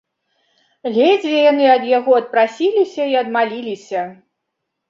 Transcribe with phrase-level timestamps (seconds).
[0.95, 4.01] Ледзьве яны ад яго адпрасіліся і адмаліліся.